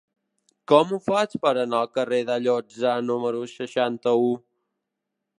Com 0.71 0.93
ho 0.95 0.97
faig 1.07 1.35
per 1.43 1.49
anar 1.63 1.81
al 1.81 1.91
carrer 1.97 2.19
d'Alloza 2.29 2.93
número 3.11 3.43
seixanta-u? 3.53 4.33